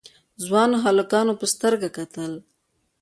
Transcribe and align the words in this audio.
ځوانو 0.45 0.75
هلکانو 0.85 1.33
په 1.39 1.45
سترګه 1.53 1.87
کتل. 1.97 2.31